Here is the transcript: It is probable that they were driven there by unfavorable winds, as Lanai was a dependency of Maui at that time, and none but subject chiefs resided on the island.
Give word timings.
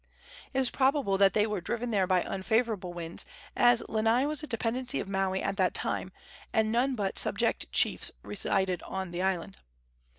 It 0.51 0.57
is 0.57 0.71
probable 0.71 1.19
that 1.19 1.33
they 1.33 1.45
were 1.45 1.61
driven 1.61 1.91
there 1.91 2.07
by 2.07 2.23
unfavorable 2.23 2.91
winds, 2.91 3.23
as 3.55 3.83
Lanai 3.87 4.25
was 4.25 4.41
a 4.41 4.47
dependency 4.47 4.99
of 4.99 5.07
Maui 5.07 5.43
at 5.43 5.57
that 5.57 5.75
time, 5.75 6.11
and 6.51 6.71
none 6.71 6.95
but 6.95 7.19
subject 7.19 7.71
chiefs 7.71 8.09
resided 8.23 8.81
on 8.81 9.11
the 9.11 9.21
island. 9.21 9.59